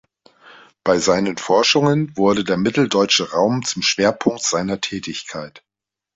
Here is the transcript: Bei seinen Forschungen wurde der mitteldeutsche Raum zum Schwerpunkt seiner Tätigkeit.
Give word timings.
Bei 0.83 0.97
seinen 0.97 1.37
Forschungen 1.37 2.17
wurde 2.17 2.43
der 2.43 2.57
mitteldeutsche 2.57 3.33
Raum 3.33 3.61
zum 3.63 3.83
Schwerpunkt 3.83 4.41
seiner 4.41 4.81
Tätigkeit. 4.81 5.63